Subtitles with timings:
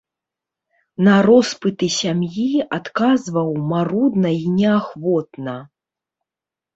[1.07, 2.45] На роспыты сям'і
[2.77, 5.55] адказваў марудна і неахвотна.